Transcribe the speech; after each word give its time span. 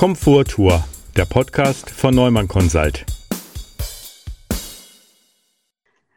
Komforttour, 0.00 0.82
der 1.14 1.26
Podcast 1.26 1.90
von 1.90 2.14
Neumann 2.14 2.48
Consult. 2.48 3.04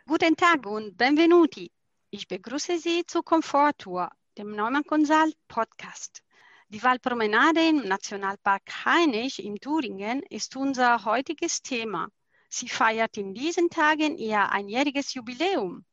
Guten 0.07 0.37
Tag 0.37 0.65
und 0.65 0.95
benvenuti. 0.95 1.69
Ich 2.09 2.29
begrüße 2.29 2.77
Sie 2.77 3.03
zur 3.05 3.25
Komforttour, 3.25 4.09
dem 4.37 4.51
Neumann 4.51 4.85
Consult 4.85 5.35
Podcast. 5.49 6.23
Die 6.69 6.81
Waldpromenade 6.81 7.59
im 7.59 7.85
Nationalpark 7.85 8.61
Hainich 8.85 9.43
in 9.43 9.57
Thüringen 9.57 10.23
ist 10.29 10.55
unser 10.55 11.03
heutiges 11.03 11.61
Thema. 11.61 12.07
Sie 12.47 12.69
feiert 12.69 13.17
in 13.17 13.33
diesen 13.33 13.69
Tagen 13.69 14.17
ihr 14.17 14.49
einjähriges 14.49 15.13
Jubiläum. 15.13 15.83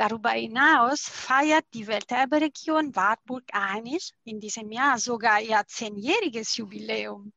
Darüber 0.00 0.30
hinaus 0.30 1.02
feiert 1.02 1.66
die 1.74 1.86
Welterberegion 1.86 2.96
Wartburg-Hainich 2.96 4.14
in 4.24 4.40
diesem 4.40 4.72
Jahr 4.72 4.96
sogar 4.96 5.42
ihr 5.42 5.62
zehnjähriges 5.66 6.56
Jubiläum. 6.56 7.34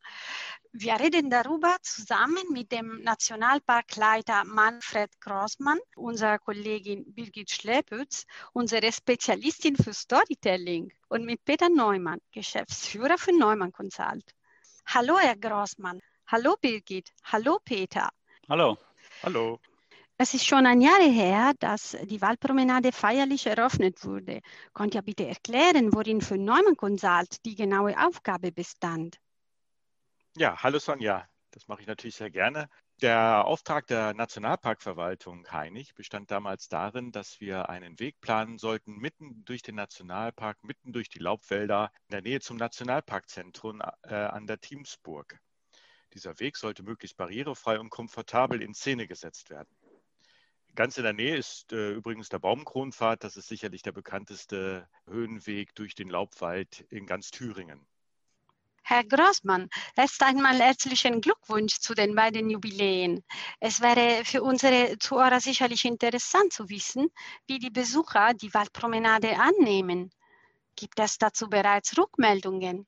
Wir 0.71 0.97
reden 0.97 1.29
darüber 1.29 1.75
zusammen 1.81 2.41
mit 2.53 2.71
dem 2.71 3.02
Nationalparkleiter 3.02 4.45
Manfred 4.45 5.11
Grossmann, 5.19 5.77
unserer 5.97 6.39
Kollegin 6.39 7.03
Birgit 7.13 7.52
Schlepütz, 7.52 8.25
unsere 8.53 8.93
Spezialistin 8.93 9.75
für 9.75 9.93
Storytelling 9.93 10.89
und 11.09 11.25
mit 11.25 11.43
Peter 11.43 11.67
Neumann, 11.67 12.21
Geschäftsführer 12.31 13.17
für 13.17 13.38
Neumann 13.38 13.73
Consult. 13.73 14.23
Hallo, 14.85 15.19
Herr 15.19 15.35
Grossmann. 15.35 15.99
Hallo, 16.27 16.55
Birgit. 16.61 17.11
Hallo, 17.25 17.59
Peter. 17.66 18.07
Hallo. 18.47 18.77
Hallo. 19.21 19.59
Es 20.17 20.34
ist 20.34 20.45
schon 20.45 20.67
ein 20.67 20.80
Jahr 20.80 21.02
her, 21.02 21.53
dass 21.59 21.98
die 22.03 22.22
Waldpromenade 22.22 22.91
feierlich 22.91 23.48
eröffnet 23.48 24.05
wurde. 24.05 24.41
Könnt 24.73 24.94
ihr 24.94 25.02
bitte 25.02 25.28
erklären, 25.28 25.92
worin 25.92 26.22
für 26.22 26.38
Neumann 26.38 26.78
Consult 26.78 27.44
die 27.45 27.55
genaue 27.55 27.95
Aufgabe 27.97 28.52
bestand? 28.52 29.17
Ja, 30.36 30.61
hallo 30.61 30.80
Sonja. 30.80 31.28
Das 31.50 31.67
mache 31.67 31.81
ich 31.81 31.88
natürlich 31.88 32.16
sehr 32.16 32.31
gerne. 32.31 32.70
Der 33.02 33.45
Auftrag 33.45 33.86
der 33.88 34.14
Nationalparkverwaltung 34.14 35.45
Hainich 35.52 35.94
bestand 35.94 36.31
damals 36.31 36.67
darin, 36.70 37.11
dass 37.11 37.39
wir 37.39 37.70
einen 37.70 38.00
Weg 38.00 38.22
planen 38.22 38.58
sollten, 38.58 38.98
mitten 38.98 39.44
durch 39.45 39.61
den 39.61 39.75
Nationalpark, 39.75 40.64
mitten 40.64 40.94
durch 40.94 41.09
die 41.09 41.20
Laubwälder, 41.20 41.92
in 42.08 42.14
der 42.14 42.22
Nähe 42.22 42.39
zum 42.39 42.58
Nationalparkzentrum 42.58 43.81
äh, 44.03 44.14
an 44.14 44.48
der 44.48 44.59
Teamsburg. 44.59 45.39
Dieser 46.14 46.39
Weg 46.39 46.58
sollte 46.58 46.83
möglichst 46.83 47.17
barrierefrei 47.17 47.80
und 47.80 47.89
komfortabel 47.89 48.61
in 48.61 48.73
Szene 48.73 49.08
gesetzt 49.08 49.50
werden. 49.50 49.75
Ganz 50.75 50.97
in 50.97 51.03
der 51.03 51.13
Nähe 51.13 51.38
ist 51.38 51.71
äh, 51.71 51.91
übrigens 51.91 52.29
der 52.29 52.39
Baumkronpfad. 52.39 53.23
Das 53.23 53.38
ist 53.38 53.47
sicherlich 53.47 53.83
der 53.83 53.91
bekannteste 53.91 54.88
Höhenweg 55.05 55.75
durch 55.75 55.93
den 55.93 56.09
Laubwald 56.09 56.81
in 56.89 57.05
ganz 57.05 57.30
Thüringen. 57.30 57.85
Herr 58.85 59.03
Grossmann, 59.05 59.69
erst 59.95 60.21
einmal 60.23 60.59
herzlichen 60.59 61.21
Glückwunsch 61.21 61.80
zu 61.80 61.93
den 61.93 62.15
beiden 62.15 62.49
Jubiläen. 62.49 63.23
Es 63.59 63.81
wäre 63.81 64.25
für 64.25 64.43
unsere 64.43 64.97
Zuhörer 64.99 65.39
sicherlich 65.39 65.85
interessant 65.85 66.52
zu 66.52 66.67
wissen, 66.69 67.09
wie 67.47 67.59
die 67.59 67.69
Besucher 67.69 68.33
die 68.33 68.53
Waldpromenade 68.53 69.39
annehmen. 69.39 70.11
Gibt 70.75 70.99
es 70.99 71.17
dazu 71.17 71.49
bereits 71.49 71.97
Rückmeldungen? 71.97 72.85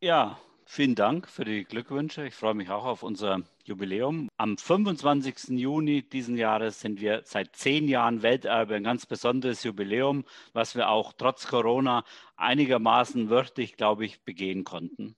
Ja, 0.00 0.38
vielen 0.66 0.94
Dank 0.94 1.28
für 1.28 1.44
die 1.44 1.64
Glückwünsche. 1.64 2.26
Ich 2.26 2.34
freue 2.34 2.54
mich 2.54 2.68
auch 2.68 2.84
auf 2.84 3.02
unser 3.02 3.40
Jubiläum. 3.64 4.28
Am 4.36 4.58
25. 4.58 5.58
Juni 5.58 6.02
diesen 6.02 6.36
Jahres 6.36 6.80
sind 6.80 7.00
wir 7.00 7.22
seit 7.24 7.56
zehn 7.56 7.88
Jahren 7.88 8.22
Welterbe, 8.22 8.74
ein 8.74 8.84
ganz 8.84 9.06
besonderes 9.06 9.62
Jubiläum, 9.62 10.24
was 10.52 10.74
wir 10.74 10.88
auch 10.90 11.12
trotz 11.12 11.46
Corona 11.46 12.04
einigermaßen 12.36 13.30
würdig, 13.30 13.76
glaube 13.76 14.04
ich, 14.04 14.22
begehen 14.22 14.64
konnten. 14.64 15.16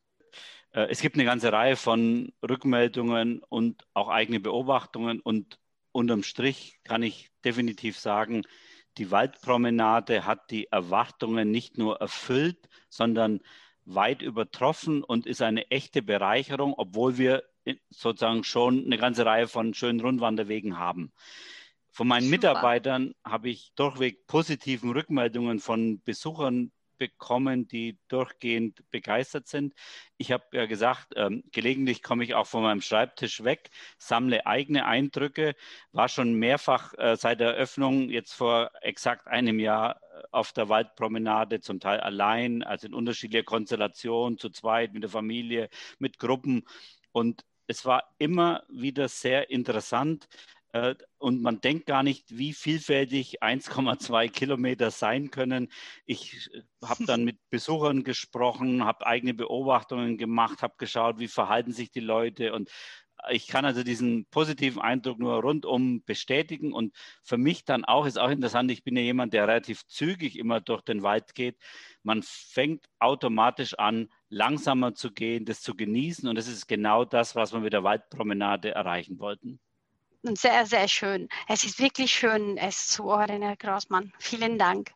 Äh, 0.72 0.88
es 0.91 1.00
gibt 1.00 1.16
eine 1.16 1.25
ganze 1.25 1.53
Reihe 1.53 1.76
von 1.76 2.32
Rückmeldungen 2.48 3.42
und 3.48 3.84
auch 3.94 4.08
eigene 4.08 4.41
Beobachtungen 4.41 5.20
und 5.20 5.58
unterm 5.92 6.22
Strich 6.22 6.78
kann 6.84 7.03
ich 7.03 7.31
definitiv 7.44 7.98
sagen, 7.98 8.42
die 8.98 9.10
Waldpromenade 9.10 10.26
hat 10.26 10.50
die 10.50 10.66
Erwartungen 10.70 11.50
nicht 11.50 11.78
nur 11.78 12.00
erfüllt, 12.00 12.69
sondern 12.88 13.41
weit 13.88 14.22
übertroffen 14.22 15.03
und 15.03 15.26
ist 15.26 15.43
eine 15.43 15.71
echte 15.71 16.03
Bereicherung, 16.03 16.75
obwohl 16.76 17.19
wir 17.19 17.43
sozusagen 17.91 18.44
schon 18.44 18.84
eine 18.84 18.99
ganze 18.99 19.26
Reihe 19.26 19.49
von 19.49 19.75
schönen 19.75 20.00
Rundwanderwegen 20.00 20.78
haben. 20.78 21.12
Von 21.91 22.09
meinen. 22.09 22.31
Mitarbeitern 22.31 23.15
habe 23.25 23.49
ich 23.49 23.72
durchweg 23.75 24.26
positiven 24.26 24.93
Rückmeldungen 24.93 25.59
von 25.59 26.00
Besuchern 26.03 26.71
bekommen, 26.99 27.66
die 27.69 27.99
durchgehend 28.09 28.82
begeistert 28.91 29.49
sind. 29.49 29.75
Ich 30.16 30.32
habe 30.32 30.44
ja 30.53 30.66
gesagt, 30.66 31.15
ähm, 31.16 31.44
gelegentlich 31.53 32.03
komme 32.03 32.25
ich 32.25 32.34
auch 32.34 32.47
von 32.47 32.62
meinem 32.62 32.82
Schreibtisch 32.82 33.44
weg, 33.44 33.70
sammle 33.99 34.47
eigene 34.47 34.84
Eindrücke, 34.84 35.55
war 35.93 36.09
schon 36.09 36.34
mehrfach 36.34 36.93
äh, 36.99 37.16
seit 37.16 37.41
der 37.41 37.55
Eröffnung 37.55 38.10
jetzt 38.10 38.32
vor 38.32 38.70
exakt 38.82 39.26
einem 39.28 39.59
Jahr 39.60 40.00
auf 40.31 40.53
der 40.53 40.69
Waldpromenade, 40.69 41.61
zum 41.61 41.81
Teil 41.81 42.01
allein, 42.01 42.62
also 42.62 42.87
in 42.87 42.95
unterschiedlicher 42.95 43.45
Konstellation, 43.45 44.39
zu 44.39 44.51
zweit, 44.51 44.93
mit 44.93 45.03
der 45.03 45.11
Familie, 45.11 45.69
mit 45.99 46.19
Gruppen. 46.19 46.65
Und 47.12 47.45
es 47.67 47.84
war 47.84 48.15
immer 48.19 48.65
wieder 48.69 49.09
sehr 49.09 49.51
interessant 49.51 50.29
äh, 50.73 50.95
und 51.19 51.43
man 51.43 51.61
denkt 51.61 51.87
gar 51.87 52.03
nicht, 52.03 52.37
wie 52.37 52.53
vielfältig 52.53 53.43
1,2 53.43 54.29
Kilometer 54.29 54.91
sein 54.91 55.31
können. 55.31 55.69
Ich 56.05 56.50
äh, 56.53 56.62
habe 56.85 57.05
dann 57.06 57.25
mit 57.25 57.39
Besuchern 57.50 58.05
gesprochen, 58.05 58.85
habe 58.85 59.06
eigene 59.06 59.35
Beobachtungen 59.35 60.19
gemacht, 60.19 60.62
habe 60.62 60.75
geschaut, 60.79 61.19
wie 61.19 61.29
verhalten 61.29 61.73
sich 61.73 61.91
die 61.91 62.00
Leute 62.00 62.53
und 62.53 62.71
ich 63.31 63.47
kann 63.47 63.65
also 63.65 63.83
diesen 63.83 64.27
positiven 64.27 64.81
Eindruck 64.81 65.19
nur 65.19 65.41
rundum 65.41 66.03
bestätigen 66.05 66.73
und 66.73 66.95
für 67.23 67.39
mich 67.39 67.65
dann 67.65 67.84
auch 67.84 68.06
ist 68.06 68.19
auch 68.19 68.31
interessant, 68.31 68.71
ich 68.71 68.84
bin 68.84 68.97
ja 68.97 69.03
jemand, 69.03 69.33
der 69.33 69.47
relativ 69.47 69.87
zügig 69.87 70.39
immer 70.39 70.61
durch 70.61 70.83
den 70.83 71.03
Wald 71.03 71.34
geht. 71.34 71.56
Man 72.03 72.23
fängt 72.23 72.87
automatisch 72.99 73.75
an, 73.79 74.09
langsamer 74.29 74.95
zu 74.95 75.12
gehen, 75.12 75.45
das 75.45 75.61
zu 75.61 75.75
genießen 75.75 76.29
und 76.29 76.37
das 76.37 76.49
ist 76.49 76.67
genau 76.67 77.05
das, 77.05 77.34
was 77.34 77.53
wir 77.53 77.61
mit 77.61 77.73
der 77.73 77.84
Waldpromenade 77.84 78.75
erreichen 78.75 79.19
wollten. 79.19 79.59
Sehr, 80.23 80.67
sehr 80.67 80.89
schön. 80.89 81.29
Es 81.47 81.65
ist 81.65 81.79
wirklich 81.79 82.12
schön, 82.12 82.56
es 82.56 82.89
zu 82.89 83.05
hören, 83.05 83.41
Herr 83.43 83.56
Grossmann. 83.56 84.12
Vielen 84.19 84.59
Dank. 84.59 84.91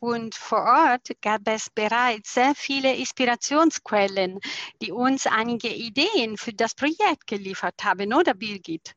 Und 0.00 0.34
vor 0.34 0.62
Ort 0.62 1.08
gab 1.20 1.42
es 1.44 1.68
bereits 1.68 2.32
sehr 2.32 2.54
viele 2.54 2.94
Inspirationsquellen, 2.94 4.40
die 4.80 4.92
uns 4.92 5.26
einige 5.26 5.68
Ideen 5.68 6.38
für 6.38 6.54
das 6.54 6.74
Projekt 6.74 7.26
geliefert 7.26 7.84
haben, 7.84 8.14
oder 8.14 8.32
Birgit? 8.32 8.94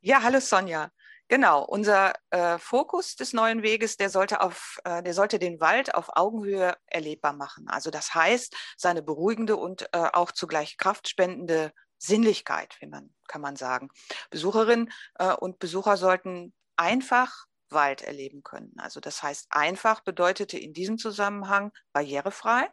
Ja, 0.00 0.20
hallo 0.20 0.40
Sonja. 0.40 0.90
Genau, 1.28 1.64
unser 1.64 2.14
äh, 2.30 2.58
Fokus 2.58 3.14
des 3.14 3.32
neuen 3.32 3.62
Weges, 3.62 3.96
der 3.96 4.10
sollte, 4.10 4.40
auf, 4.40 4.80
äh, 4.84 5.04
der 5.04 5.14
sollte 5.14 5.38
den 5.38 5.60
Wald 5.60 5.94
auf 5.94 6.10
Augenhöhe 6.16 6.76
erlebbar 6.86 7.32
machen. 7.32 7.68
Also 7.68 7.90
das 7.90 8.12
heißt, 8.12 8.54
seine 8.76 9.02
beruhigende 9.02 9.56
und 9.56 9.82
äh, 9.92 10.10
auch 10.12 10.32
zugleich 10.32 10.76
kraftspendende 10.78 11.72
Sinnlichkeit, 11.96 12.76
wie 12.80 12.88
man, 12.88 13.14
kann 13.28 13.40
man 13.40 13.54
sagen. 13.54 13.88
Besucherinnen 14.30 14.92
äh, 15.14 15.32
und 15.32 15.60
Besucher 15.60 15.96
sollten 15.96 16.52
einfach 16.76 17.46
Wald 17.72 18.02
erleben 18.02 18.42
können. 18.42 18.72
Also 18.78 19.00
das 19.00 19.22
heißt, 19.22 19.46
einfach 19.50 20.00
bedeutete 20.02 20.58
in 20.58 20.72
diesem 20.72 20.98
Zusammenhang 20.98 21.72
barrierefrei 21.92 22.68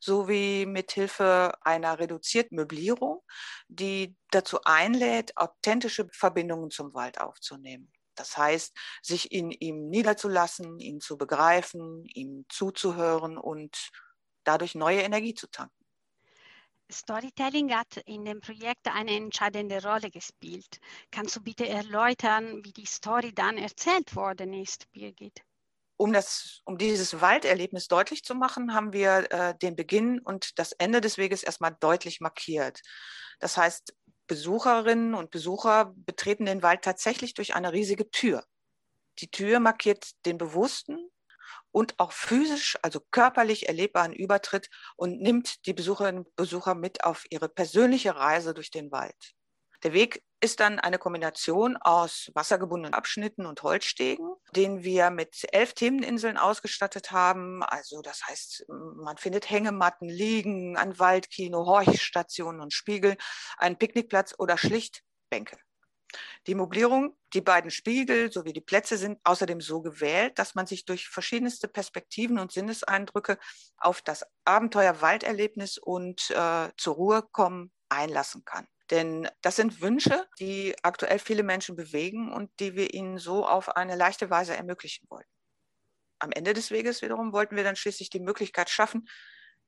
sowie 0.00 0.66
mithilfe 0.66 1.54
einer 1.62 1.98
reduzierten 1.98 2.56
Möblierung, 2.56 3.22
die 3.68 4.16
dazu 4.30 4.60
einlädt, 4.64 5.36
authentische 5.36 6.08
Verbindungen 6.12 6.70
zum 6.70 6.92
Wald 6.94 7.20
aufzunehmen. 7.20 7.90
Das 8.14 8.36
heißt, 8.36 8.76
sich 9.02 9.32
in 9.32 9.50
ihm 9.50 9.88
niederzulassen, 9.88 10.78
ihn 10.78 11.00
zu 11.00 11.16
begreifen, 11.18 12.04
ihm 12.06 12.44
zuzuhören 12.48 13.38
und 13.38 13.90
dadurch 14.44 14.74
neue 14.74 15.00
Energie 15.00 15.34
zu 15.34 15.48
tanken. 15.50 15.83
Storytelling 16.92 17.74
hat 17.74 17.96
in 18.06 18.24
dem 18.24 18.40
Projekt 18.40 18.86
eine 18.88 19.16
entscheidende 19.16 19.82
Rolle 19.82 20.10
gespielt. 20.10 20.78
Kannst 21.10 21.36
du 21.36 21.40
bitte 21.40 21.68
erläutern, 21.68 22.64
wie 22.64 22.72
die 22.72 22.86
Story 22.86 23.32
dann 23.34 23.58
erzählt 23.58 24.14
worden 24.14 24.52
ist, 24.52 24.90
Birgit? 24.92 25.42
Um, 25.96 26.12
das, 26.12 26.60
um 26.64 26.76
dieses 26.76 27.20
Walderlebnis 27.20 27.88
deutlich 27.88 28.24
zu 28.24 28.34
machen, 28.34 28.74
haben 28.74 28.92
wir 28.92 29.30
äh, 29.30 29.54
den 29.56 29.76
Beginn 29.76 30.20
und 30.20 30.58
das 30.58 30.72
Ende 30.72 31.00
des 31.00 31.18
Weges 31.18 31.42
erstmal 31.42 31.76
deutlich 31.78 32.20
markiert. 32.20 32.80
Das 33.38 33.56
heißt, 33.56 33.94
Besucherinnen 34.26 35.14
und 35.14 35.30
Besucher 35.30 35.92
betreten 35.94 36.46
den 36.46 36.62
Wald 36.62 36.82
tatsächlich 36.82 37.34
durch 37.34 37.54
eine 37.54 37.72
riesige 37.72 38.10
Tür. 38.10 38.44
Die 39.20 39.30
Tür 39.30 39.60
markiert 39.60 40.12
den 40.26 40.38
bewussten 40.38 41.10
und 41.70 41.98
auch 41.98 42.12
physisch, 42.12 42.78
also 42.82 43.00
körperlich 43.10 43.68
erlebbaren 43.68 44.12
Übertritt 44.12 44.68
und 44.96 45.20
nimmt 45.20 45.66
die 45.66 45.72
Besucherinnen 45.72 46.24
und 46.24 46.36
Besucher 46.36 46.74
mit 46.74 47.04
auf 47.04 47.24
ihre 47.30 47.48
persönliche 47.48 48.16
Reise 48.16 48.54
durch 48.54 48.70
den 48.70 48.90
Wald. 48.90 49.34
Der 49.84 49.92
Weg 49.92 50.24
ist 50.40 50.60
dann 50.60 50.78
eine 50.78 50.98
Kombination 50.98 51.76
aus 51.76 52.30
wassergebundenen 52.34 52.94
Abschnitten 52.94 53.44
und 53.44 53.62
Holzstegen, 53.62 54.34
den 54.56 54.82
wir 54.82 55.10
mit 55.10 55.46
elf 55.52 55.74
Themeninseln 55.74 56.38
ausgestattet 56.38 57.12
haben. 57.12 57.62
Also 57.62 58.00
das 58.00 58.26
heißt, 58.26 58.64
man 58.68 59.18
findet 59.18 59.50
Hängematten, 59.50 60.08
Liegen, 60.08 60.76
ein 60.78 60.98
Waldkino, 60.98 61.66
Horchstationen 61.66 62.62
und 62.62 62.72
Spiegel, 62.72 63.16
einen 63.58 63.76
Picknickplatz 63.76 64.34
oder 64.38 64.56
schlicht 64.56 65.02
Bänke. 65.30 65.56
Die 66.46 66.54
Mobilierung, 66.54 67.16
die 67.32 67.40
beiden 67.40 67.70
Spiegel 67.70 68.32
sowie 68.32 68.52
die 68.52 68.60
Plätze 68.60 68.96
sind 68.96 69.18
außerdem 69.24 69.60
so 69.60 69.82
gewählt, 69.82 70.38
dass 70.38 70.54
man 70.54 70.66
sich 70.66 70.84
durch 70.84 71.08
verschiedenste 71.08 71.68
Perspektiven 71.68 72.38
und 72.38 72.52
Sinneseindrücke 72.52 73.38
auf 73.76 74.02
das 74.02 74.24
Abenteuer 74.44 75.00
Walderlebnis 75.00 75.78
und 75.78 76.30
äh, 76.30 76.70
zur 76.76 76.94
Ruhe 76.94 77.22
kommen 77.32 77.72
einlassen 77.88 78.44
kann. 78.44 78.66
Denn 78.90 79.28
das 79.40 79.56
sind 79.56 79.80
Wünsche, 79.80 80.26
die 80.38 80.74
aktuell 80.82 81.18
viele 81.18 81.42
Menschen 81.42 81.74
bewegen 81.74 82.32
und 82.32 82.50
die 82.60 82.74
wir 82.74 82.92
ihnen 82.92 83.18
so 83.18 83.46
auf 83.46 83.76
eine 83.76 83.96
leichte 83.96 84.28
Weise 84.28 84.56
ermöglichen 84.56 85.06
wollten. 85.08 85.30
Am 86.18 86.32
Ende 86.32 86.52
des 86.52 86.70
Weges 86.70 87.02
wiederum 87.02 87.32
wollten 87.32 87.56
wir 87.56 87.64
dann 87.64 87.76
schließlich 87.76 88.10
die 88.10 88.20
Möglichkeit 88.20 88.70
schaffen, 88.70 89.08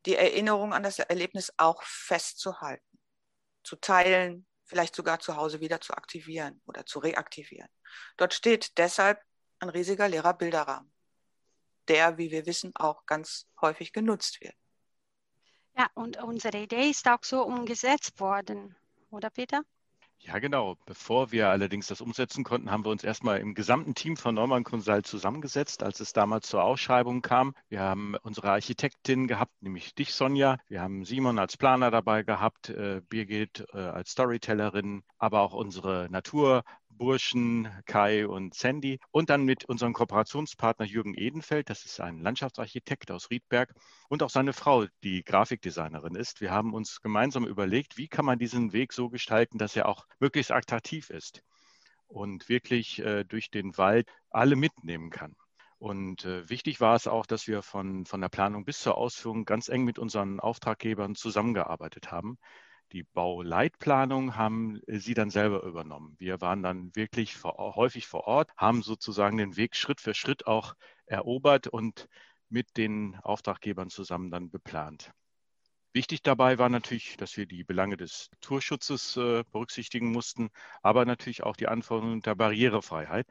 die 0.04 0.16
Erinnerung 0.16 0.72
an 0.72 0.82
das 0.82 0.98
Erlebnis 0.98 1.52
auch 1.56 1.82
festzuhalten, 1.82 2.98
zu 3.64 3.76
teilen, 3.76 4.45
vielleicht 4.66 4.94
sogar 4.94 5.20
zu 5.20 5.36
Hause 5.36 5.60
wieder 5.60 5.80
zu 5.80 5.94
aktivieren 5.94 6.60
oder 6.66 6.84
zu 6.84 6.98
reaktivieren. 6.98 7.68
Dort 8.16 8.34
steht 8.34 8.76
deshalb 8.78 9.22
ein 9.60 9.68
riesiger 9.68 10.08
leerer 10.08 10.34
Bilderrahmen, 10.34 10.92
der, 11.88 12.18
wie 12.18 12.30
wir 12.30 12.46
wissen, 12.46 12.72
auch 12.76 13.06
ganz 13.06 13.46
häufig 13.60 13.92
genutzt 13.92 14.40
wird. 14.40 14.54
Ja, 15.78 15.88
und 15.94 16.22
unsere 16.22 16.58
Idee 16.58 16.90
ist 16.90 17.06
auch 17.08 17.22
so 17.22 17.42
umgesetzt 17.42 18.18
worden, 18.20 18.76
oder 19.10 19.30
Peter? 19.30 19.62
Ja, 20.18 20.38
genau. 20.40 20.76
Bevor 20.86 21.30
wir 21.30 21.48
allerdings 21.50 21.86
das 21.86 22.00
umsetzen 22.00 22.42
konnten, 22.42 22.70
haben 22.70 22.84
wir 22.84 22.90
uns 22.90 23.04
erstmal 23.04 23.38
im 23.38 23.54
gesamten 23.54 23.94
Team 23.94 24.16
von 24.16 24.34
Neumann 24.34 24.64
Consult 24.64 25.06
zusammengesetzt, 25.06 25.82
als 25.82 26.00
es 26.00 26.12
damals 26.12 26.48
zur 26.48 26.64
Ausschreibung 26.64 27.22
kam. 27.22 27.54
Wir 27.68 27.80
haben 27.80 28.16
unsere 28.22 28.50
Architektin 28.50 29.28
gehabt, 29.28 29.52
nämlich 29.60 29.94
dich, 29.94 30.14
Sonja. 30.14 30.58
Wir 30.68 30.80
haben 30.82 31.04
Simon 31.04 31.38
als 31.38 31.56
Planer 31.56 31.90
dabei 31.90 32.22
gehabt, 32.24 32.70
äh, 32.70 33.02
Birgit 33.08 33.64
äh, 33.72 33.78
als 33.78 34.10
Storytellerin, 34.10 35.02
aber 35.18 35.40
auch 35.42 35.52
unsere 35.54 36.08
Natur- 36.10 36.64
Burschen, 36.96 37.68
Kai 37.86 38.26
und 38.26 38.54
Sandy 38.54 38.98
und 39.10 39.30
dann 39.30 39.44
mit 39.44 39.64
unserem 39.64 39.92
Kooperationspartner 39.92 40.86
Jürgen 40.86 41.14
Edenfeld, 41.14 41.70
das 41.70 41.84
ist 41.84 42.00
ein 42.00 42.20
Landschaftsarchitekt 42.20 43.10
aus 43.10 43.30
Riedberg 43.30 43.74
und 44.08 44.22
auch 44.22 44.30
seine 44.30 44.52
Frau, 44.52 44.86
die 45.04 45.22
Grafikdesignerin 45.22 46.14
ist. 46.14 46.40
Wir 46.40 46.50
haben 46.50 46.74
uns 46.74 47.00
gemeinsam 47.00 47.46
überlegt, 47.46 47.96
wie 47.96 48.08
kann 48.08 48.24
man 48.24 48.38
diesen 48.38 48.72
Weg 48.72 48.92
so 48.92 49.08
gestalten, 49.08 49.58
dass 49.58 49.76
er 49.76 49.88
auch 49.88 50.06
möglichst 50.18 50.52
attraktiv 50.52 51.10
ist 51.10 51.42
und 52.06 52.48
wirklich 52.48 52.98
äh, 53.00 53.24
durch 53.24 53.50
den 53.50 53.76
Wald 53.76 54.08
alle 54.30 54.56
mitnehmen 54.56 55.10
kann. 55.10 55.34
Und 55.78 56.24
äh, 56.24 56.48
wichtig 56.48 56.80
war 56.80 56.96
es 56.96 57.06
auch, 57.06 57.26
dass 57.26 57.46
wir 57.46 57.62
von, 57.62 58.06
von 58.06 58.20
der 58.20 58.30
Planung 58.30 58.64
bis 58.64 58.80
zur 58.80 58.96
Ausführung 58.96 59.44
ganz 59.44 59.68
eng 59.68 59.84
mit 59.84 59.98
unseren 59.98 60.40
Auftraggebern 60.40 61.14
zusammengearbeitet 61.14 62.10
haben. 62.10 62.38
Die 62.96 63.02
Bauleitplanung 63.02 64.36
haben 64.36 64.80
äh, 64.86 64.98
Sie 65.00 65.12
dann 65.12 65.28
selber 65.28 65.62
übernommen. 65.64 66.16
Wir 66.18 66.40
waren 66.40 66.62
dann 66.62 66.96
wirklich 66.96 67.36
vor, 67.36 67.76
häufig 67.76 68.06
vor 68.06 68.26
Ort, 68.26 68.50
haben 68.56 68.82
sozusagen 68.82 69.36
den 69.36 69.58
Weg 69.58 69.76
Schritt 69.76 70.00
für 70.00 70.14
Schritt 70.14 70.46
auch 70.46 70.72
erobert 71.04 71.66
und 71.66 72.08
mit 72.48 72.78
den 72.78 73.14
Auftraggebern 73.16 73.90
zusammen 73.90 74.30
dann 74.30 74.48
beplant. 74.48 75.12
Wichtig 75.92 76.22
dabei 76.22 76.56
war 76.56 76.70
natürlich, 76.70 77.18
dass 77.18 77.36
wir 77.36 77.44
die 77.44 77.64
Belange 77.64 77.98
des 77.98 78.30
Naturschutzes 78.32 79.18
äh, 79.18 79.44
berücksichtigen 79.52 80.10
mussten, 80.10 80.48
aber 80.80 81.04
natürlich 81.04 81.42
auch 81.42 81.56
die 81.56 81.68
Anforderungen 81.68 82.22
der 82.22 82.34
Barrierefreiheit. 82.34 83.26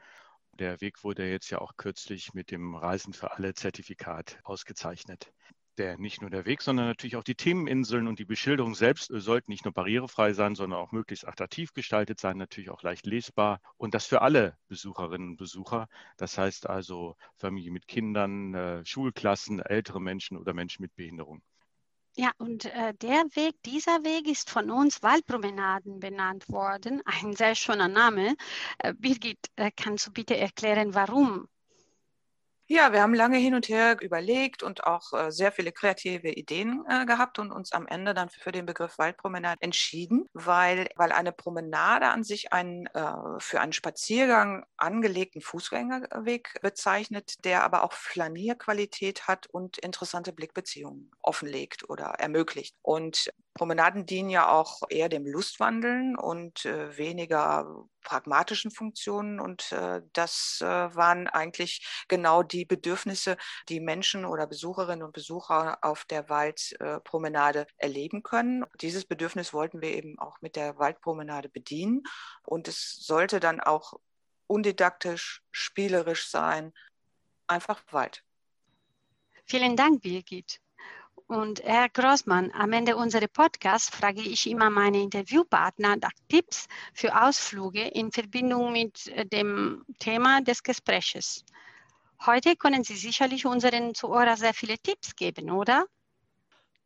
Der 0.60 0.80
Weg 0.80 1.02
wurde 1.02 1.28
jetzt 1.28 1.50
ja 1.50 1.60
auch 1.60 1.76
kürzlich 1.76 2.34
mit 2.34 2.52
dem 2.52 2.76
Reisen 2.76 3.12
für 3.12 3.32
alle 3.32 3.52
Zertifikat 3.52 4.38
ausgezeichnet 4.44 5.32
der 5.78 5.98
nicht 5.98 6.20
nur 6.20 6.30
der 6.30 6.44
Weg, 6.44 6.62
sondern 6.62 6.86
natürlich 6.86 7.16
auch 7.16 7.24
die 7.24 7.34
Themeninseln 7.34 8.08
und 8.08 8.18
die 8.18 8.24
Beschilderung 8.24 8.74
selbst 8.74 9.10
äh, 9.10 9.20
sollten 9.20 9.50
nicht 9.50 9.64
nur 9.64 9.74
barrierefrei 9.74 10.32
sein, 10.32 10.54
sondern 10.54 10.80
auch 10.80 10.92
möglichst 10.92 11.26
attraktiv 11.26 11.72
gestaltet 11.72 12.20
sein, 12.20 12.36
natürlich 12.36 12.70
auch 12.70 12.82
leicht 12.82 13.06
lesbar 13.06 13.60
und 13.76 13.94
das 13.94 14.06
für 14.06 14.22
alle 14.22 14.56
Besucherinnen 14.68 15.30
und 15.30 15.36
Besucher. 15.36 15.88
Das 16.16 16.38
heißt 16.38 16.68
also 16.68 17.16
Familie 17.36 17.70
mit 17.70 17.86
Kindern, 17.86 18.54
äh, 18.54 18.84
Schulklassen, 18.84 19.60
ältere 19.60 20.00
Menschen 20.00 20.36
oder 20.36 20.54
Menschen 20.54 20.82
mit 20.82 20.94
Behinderung. 20.94 21.42
Ja, 22.18 22.32
und 22.38 22.64
äh, 22.64 22.94
der 22.94 23.24
Weg, 23.34 23.62
dieser 23.66 24.02
Weg 24.02 24.26
ist 24.26 24.48
von 24.48 24.70
uns 24.70 25.02
Waldpromenaden 25.02 26.00
benannt 26.00 26.48
worden. 26.48 27.02
Ein 27.04 27.34
sehr 27.34 27.54
schöner 27.54 27.88
Name. 27.88 28.36
Äh, 28.78 28.94
Birgit, 28.94 29.38
äh, 29.56 29.70
kannst 29.76 30.06
du 30.06 30.12
bitte 30.12 30.34
erklären, 30.34 30.94
warum 30.94 31.46
ja, 32.68 32.92
wir 32.92 33.00
haben 33.00 33.14
lange 33.14 33.38
hin 33.38 33.54
und 33.54 33.68
her 33.68 33.96
überlegt 34.00 34.62
und 34.62 34.84
auch 34.84 35.12
äh, 35.12 35.30
sehr 35.30 35.52
viele 35.52 35.70
kreative 35.72 36.30
Ideen 36.30 36.84
äh, 36.88 37.06
gehabt 37.06 37.38
und 37.38 37.52
uns 37.52 37.72
am 37.72 37.86
Ende 37.86 38.12
dann 38.12 38.28
für 38.28 38.50
den 38.50 38.66
Begriff 38.66 38.98
Waldpromenade 38.98 39.58
entschieden, 39.60 40.26
weil, 40.32 40.88
weil 40.96 41.12
eine 41.12 41.32
Promenade 41.32 42.08
an 42.08 42.24
sich 42.24 42.52
einen 42.52 42.86
äh, 42.86 43.12
für 43.38 43.60
einen 43.60 43.72
Spaziergang 43.72 44.64
angelegten 44.76 45.40
Fußgängerweg 45.40 46.58
bezeichnet, 46.60 47.44
der 47.44 47.62
aber 47.62 47.84
auch 47.84 47.92
Flanierqualität 47.92 49.28
hat 49.28 49.46
und 49.46 49.78
interessante 49.78 50.32
Blickbeziehungen 50.32 51.12
offenlegt 51.22 51.88
oder 51.88 52.06
ermöglicht. 52.18 52.74
Und 52.82 53.30
Promenaden 53.56 54.04
dienen 54.04 54.28
ja 54.28 54.50
auch 54.50 54.82
eher 54.90 55.08
dem 55.08 55.26
Lustwandeln 55.26 56.16
und 56.16 56.66
äh, 56.66 56.96
weniger 56.98 57.86
pragmatischen 58.02 58.70
Funktionen. 58.70 59.40
Und 59.40 59.72
äh, 59.72 60.02
das 60.12 60.58
äh, 60.60 60.66
waren 60.66 61.26
eigentlich 61.26 62.04
genau 62.08 62.42
die 62.42 62.66
Bedürfnisse, 62.66 63.36
die 63.68 63.80
Menschen 63.80 64.26
oder 64.26 64.46
Besucherinnen 64.46 65.02
und 65.02 65.12
Besucher 65.12 65.78
auf 65.82 66.04
der 66.04 66.28
Waldpromenade 66.28 67.66
erleben 67.78 68.22
können. 68.22 68.64
Dieses 68.80 69.06
Bedürfnis 69.06 69.54
wollten 69.54 69.80
wir 69.80 69.90
eben 69.90 70.18
auch 70.18 70.40
mit 70.42 70.54
der 70.54 70.78
Waldpromenade 70.78 71.48
bedienen. 71.48 72.02
Und 72.44 72.68
es 72.68 72.96
sollte 72.96 73.40
dann 73.40 73.60
auch 73.60 73.94
undidaktisch, 74.46 75.42
spielerisch 75.50 76.28
sein. 76.28 76.72
Einfach 77.46 77.82
Wald. 77.90 78.22
Vielen 79.46 79.76
Dank, 79.76 80.02
Birgit. 80.02 80.60
Und 81.28 81.60
Herr 81.64 81.88
Grossmann, 81.88 82.52
am 82.52 82.72
Ende 82.72 82.94
unseres 82.94 83.28
Podcasts 83.28 83.90
frage 83.90 84.22
ich 84.22 84.48
immer 84.48 84.70
meine 84.70 85.02
Interviewpartner 85.02 85.96
nach 85.96 86.12
Tipps 86.28 86.68
für 86.94 87.20
Ausflüge 87.20 87.82
in 87.82 88.12
Verbindung 88.12 88.72
mit 88.72 89.08
äh, 89.08 89.26
dem 89.26 89.84
Thema 89.98 90.40
des 90.40 90.62
Gespräches. 90.62 91.44
Heute 92.24 92.54
können 92.54 92.84
Sie 92.84 92.96
sicherlich 92.96 93.44
unseren 93.44 93.92
Zuhörern 93.92 94.36
sehr 94.36 94.54
viele 94.54 94.78
Tipps 94.78 95.16
geben, 95.16 95.50
oder? 95.50 95.86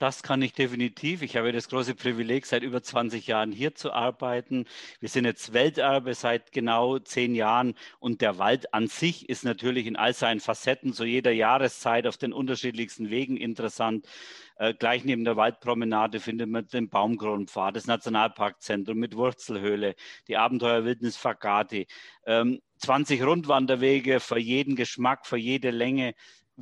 Das 0.00 0.22
kann 0.22 0.40
ich 0.40 0.54
definitiv. 0.54 1.20
Ich 1.20 1.36
habe 1.36 1.52
das 1.52 1.68
große 1.68 1.94
Privileg, 1.94 2.46
seit 2.46 2.62
über 2.62 2.82
20 2.82 3.26
Jahren 3.26 3.52
hier 3.52 3.74
zu 3.74 3.92
arbeiten. 3.92 4.64
Wir 4.98 5.10
sind 5.10 5.26
jetzt 5.26 5.52
Welterbe 5.52 6.14
seit 6.14 6.52
genau 6.52 6.98
zehn 6.98 7.34
Jahren 7.34 7.74
und 7.98 8.22
der 8.22 8.38
Wald 8.38 8.72
an 8.72 8.86
sich 8.86 9.28
ist 9.28 9.44
natürlich 9.44 9.86
in 9.86 9.96
all 9.96 10.14
seinen 10.14 10.40
Facetten 10.40 10.94
zu 10.94 11.04
jeder 11.04 11.32
Jahreszeit 11.32 12.06
auf 12.06 12.16
den 12.16 12.32
unterschiedlichsten 12.32 13.10
Wegen 13.10 13.36
interessant. 13.36 14.08
Äh, 14.56 14.72
gleich 14.72 15.04
neben 15.04 15.24
der 15.24 15.36
Waldpromenade 15.36 16.18
findet 16.18 16.48
man 16.48 16.66
den 16.66 16.88
Baumkronenpfad, 16.88 17.76
das 17.76 17.86
Nationalparkzentrum 17.86 18.96
mit 18.96 19.16
Wurzelhöhle, 19.16 19.96
die 20.28 20.38
Abenteuerwildnis 20.38 21.18
Fagati. 21.18 21.86
Ähm, 22.24 22.62
20 22.78 23.22
Rundwanderwege 23.22 24.20
für 24.20 24.38
jeden 24.38 24.76
Geschmack, 24.76 25.26
für 25.26 25.36
jede 25.36 25.70
Länge. 25.70 26.14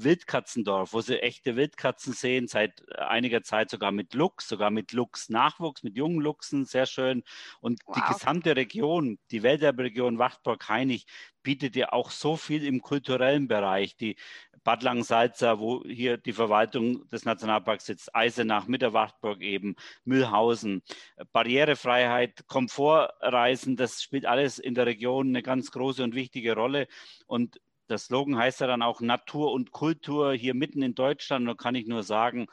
Wildkatzendorf, 0.05 0.93
wo 0.93 1.01
sie 1.01 1.21
echte 1.21 1.57
Wildkatzen 1.57 2.13
sehen, 2.13 2.49
seit 2.49 2.83
äh, 2.89 3.01
einiger 3.01 3.43
Zeit 3.43 3.71
sogar 3.71 3.93
mit 3.93 4.15
Luchs, 4.15 4.49
sogar 4.49 4.71
mit 4.71 4.93
Luchs-Nachwuchs, 4.93 5.83
mit 5.83 5.97
jungen 5.97 6.21
Luchsen, 6.21 6.65
sehr 6.65 6.87
schön. 6.87 7.23
Und 7.61 7.81
wow. 7.87 7.97
die 7.97 8.13
gesamte 8.13 8.57
Region, 8.57 9.19
die 9.31 9.43
Welterberegion 9.43 10.19
Wachtburg-Heinig, 10.19 11.07
bietet 11.43 11.77
ja 11.77 11.93
auch 11.93 12.11
so 12.11 12.37
viel 12.37 12.65
im 12.65 12.81
kulturellen 12.83 13.49
Bereich. 13.49 13.97
Die 13.97 14.17
Bad 14.65 14.83
Langensalza, 14.83 15.59
wo 15.59 15.83
hier 15.85 16.19
die 16.19 16.33
Verwaltung 16.33 17.09
des 17.09 17.25
Nationalparks 17.25 17.87
sitzt, 17.87 18.15
Eisenach, 18.15 18.67
mit 18.67 18.83
der 18.83 18.93
Wachtburg 18.93 19.41
eben, 19.41 19.77
Mühlhausen, 20.05 20.83
Barrierefreiheit, 21.33 22.47
Komfortreisen, 22.49 23.77
das 23.77 24.03
spielt 24.03 24.27
alles 24.27 24.59
in 24.59 24.75
der 24.75 24.87
Region 24.87 25.29
eine 25.29 25.43
ganz 25.43 25.71
große 25.71 26.03
und 26.03 26.15
wichtige 26.15 26.55
Rolle. 26.55 26.87
Und 27.27 27.61
der 27.89 27.99
Slogan 27.99 28.37
heißt 28.37 28.61
ja 28.61 28.67
dann 28.67 28.83
auch 28.83 29.01
Natur 29.01 29.53
und 29.53 29.71
Kultur 29.71 30.33
hier 30.33 30.55
mitten 30.55 30.83
in 30.83 30.95
Deutschland. 30.95 31.49
Da 31.49 31.55
kann 31.55 31.75
ich 31.75 31.87
nur 31.87 32.03
sagen, 32.03 32.47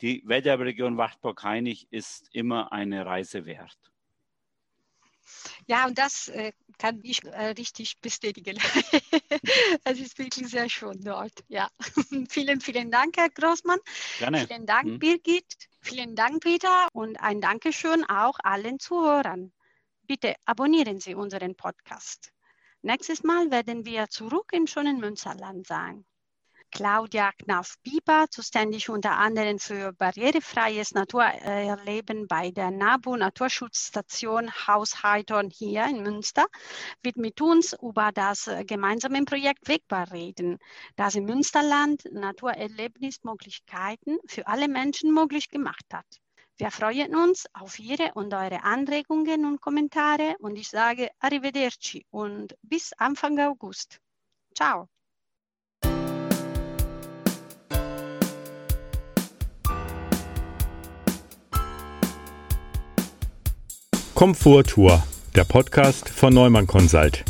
die 0.00 0.22
Welterberegion 0.26 0.96
Wachtburg-Heinig 0.96 1.88
ist 1.90 2.28
immer 2.32 2.72
eine 2.72 3.04
Reise 3.04 3.44
wert. 3.46 3.76
Ja, 5.66 5.86
und 5.86 5.98
das 5.98 6.28
äh, 6.28 6.52
kann 6.78 7.00
ich 7.02 7.22
äh, 7.24 7.48
richtig 7.48 8.00
bestätigen. 8.00 8.56
es 9.84 10.00
ist 10.00 10.18
wirklich 10.18 10.48
sehr 10.48 10.68
schön 10.68 11.00
dort. 11.02 11.44
Ja. 11.48 11.68
vielen, 12.30 12.60
vielen 12.60 12.90
Dank, 12.90 13.16
Herr 13.16 13.28
Großmann. 13.28 13.78
Gerne. 14.18 14.46
Vielen 14.46 14.66
Dank, 14.66 14.84
hm. 14.84 14.98
Birgit. 14.98 15.68
Vielen 15.80 16.14
Dank, 16.14 16.42
Peter. 16.42 16.88
Und 16.92 17.20
ein 17.20 17.40
Dankeschön 17.40 18.04
auch 18.08 18.38
allen 18.42 18.78
Zuhörern. 18.78 19.52
Bitte 20.06 20.34
abonnieren 20.46 21.00
Sie 21.00 21.14
unseren 21.14 21.54
Podcast. 21.54 22.32
Nächstes 22.82 23.24
Mal 23.24 23.50
werden 23.50 23.84
wir 23.84 24.08
zurück 24.08 24.52
im 24.52 24.68
schönen 24.68 25.00
Münsterland 25.00 25.66
sein. 25.66 26.06
Claudia 26.70 27.32
Knauf-Bieber, 27.32 28.26
zuständig 28.30 28.88
unter 28.88 29.18
anderem 29.18 29.58
für 29.58 29.92
barrierefreies 29.94 30.92
Naturerleben 30.92 32.28
bei 32.28 32.52
der 32.52 32.70
NABU 32.70 33.16
Naturschutzstation 33.16 34.52
Haus 34.68 35.02
Heitorn 35.02 35.50
hier 35.50 35.86
in 35.86 36.02
Münster, 36.02 36.46
wird 37.02 37.16
mit 37.16 37.40
uns 37.40 37.76
über 37.82 38.12
das 38.12 38.48
gemeinsame 38.66 39.24
Projekt 39.24 39.66
Wegbar 39.66 40.12
reden, 40.12 40.58
das 40.94 41.16
im 41.16 41.24
Münsterland 41.24 42.04
Naturerlebnismöglichkeiten 42.12 44.20
für 44.26 44.46
alle 44.46 44.68
Menschen 44.68 45.12
möglich 45.12 45.48
gemacht 45.48 45.86
hat. 45.92 46.06
Wir 46.60 46.72
freuen 46.72 47.14
uns 47.14 47.46
auf 47.52 47.78
Ihre 47.78 48.14
und 48.14 48.34
eure 48.34 48.64
Anregungen 48.64 49.44
und 49.44 49.60
Kommentare 49.60 50.34
und 50.40 50.56
ich 50.56 50.68
sage 50.68 51.08
Arrivederci 51.20 52.04
und 52.10 52.56
bis 52.62 52.92
Anfang 52.94 53.38
August. 53.38 54.00
Ciao. 54.56 54.88
Komforttour, 64.16 65.00
der 65.36 65.44
Podcast 65.44 66.08
von 66.08 66.34
Neumann 66.34 66.66
Consult. 66.66 67.24